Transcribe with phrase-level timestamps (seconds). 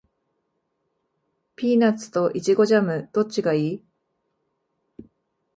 [1.55, 3.83] ピーナッツとイチゴジャム、どっちがいい？